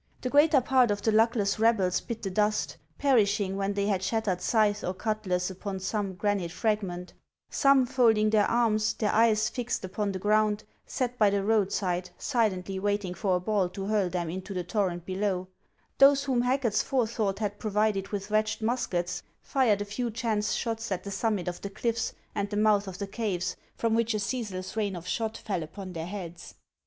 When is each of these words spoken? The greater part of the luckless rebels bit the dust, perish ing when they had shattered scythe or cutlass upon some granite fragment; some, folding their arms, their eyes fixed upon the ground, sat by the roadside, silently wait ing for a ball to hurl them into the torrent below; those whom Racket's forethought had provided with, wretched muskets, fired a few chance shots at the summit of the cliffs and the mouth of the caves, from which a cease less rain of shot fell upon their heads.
The 0.21 0.31
greater 0.31 0.61
part 0.61 0.89
of 0.89 1.03
the 1.03 1.11
luckless 1.11 1.59
rebels 1.59 1.99
bit 1.99 2.23
the 2.23 2.31
dust, 2.31 2.75
perish 2.97 3.39
ing 3.39 3.55
when 3.55 3.73
they 3.75 3.85
had 3.85 4.01
shattered 4.01 4.41
scythe 4.41 4.83
or 4.83 4.95
cutlass 4.95 5.51
upon 5.51 5.79
some 5.79 6.15
granite 6.15 6.49
fragment; 6.51 7.13
some, 7.51 7.85
folding 7.85 8.31
their 8.31 8.47
arms, 8.47 8.93
their 8.93 9.11
eyes 9.11 9.47
fixed 9.47 9.85
upon 9.85 10.11
the 10.11 10.17
ground, 10.17 10.63
sat 10.87 11.19
by 11.19 11.29
the 11.29 11.43
roadside, 11.43 12.09
silently 12.17 12.79
wait 12.79 13.05
ing 13.05 13.13
for 13.13 13.35
a 13.35 13.39
ball 13.39 13.69
to 13.69 13.85
hurl 13.85 14.09
them 14.09 14.27
into 14.27 14.55
the 14.55 14.63
torrent 14.63 15.05
below; 15.05 15.47
those 15.99 16.23
whom 16.23 16.41
Racket's 16.41 16.81
forethought 16.81 17.37
had 17.37 17.59
provided 17.59 18.07
with, 18.07 18.31
wretched 18.31 18.63
muskets, 18.63 19.21
fired 19.43 19.83
a 19.83 19.85
few 19.85 20.09
chance 20.09 20.53
shots 20.53 20.91
at 20.91 21.03
the 21.03 21.11
summit 21.11 21.47
of 21.47 21.61
the 21.61 21.69
cliffs 21.69 22.11
and 22.33 22.49
the 22.49 22.57
mouth 22.57 22.87
of 22.87 22.97
the 22.97 23.05
caves, 23.05 23.55
from 23.75 23.93
which 23.93 24.15
a 24.15 24.19
cease 24.19 24.49
less 24.49 24.75
rain 24.75 24.95
of 24.95 25.05
shot 25.07 25.37
fell 25.37 25.61
upon 25.61 25.93
their 25.93 26.07
heads. 26.07 26.55